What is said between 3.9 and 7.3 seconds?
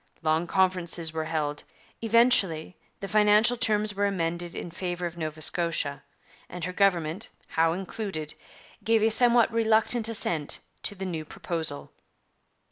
were amended in favour of Nova Scotia, and her government,